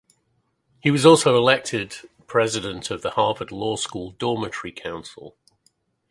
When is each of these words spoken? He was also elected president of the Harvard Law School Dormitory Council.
He 0.79 0.89
was 0.89 1.05
also 1.05 1.37
elected 1.37 1.93
president 2.25 2.89
of 2.89 3.03
the 3.03 3.11
Harvard 3.11 3.51
Law 3.51 3.75
School 3.75 4.15
Dormitory 4.17 4.71
Council. 4.71 5.35